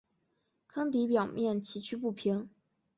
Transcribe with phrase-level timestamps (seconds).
[0.65, 2.49] 坑底表面崎岖不平。